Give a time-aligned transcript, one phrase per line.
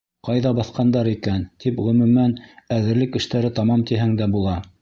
[0.27, 2.35] Ҡайҙа баҫҡандар икән, тип Ғөмүмән,
[2.79, 4.61] әҙерлек эштәре тамам тиһәң дә була.